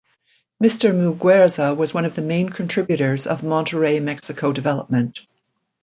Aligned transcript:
Mr. 0.59 0.95
Muguerza 0.95 1.77
was 1.77 1.93
one 1.93 2.05
of 2.05 2.15
the 2.15 2.23
main 2.23 2.49
contributors 2.49 3.27
of 3.27 3.41
Monterrey, 3.43 4.01
Mexico 4.01 4.51
development. 4.51 5.19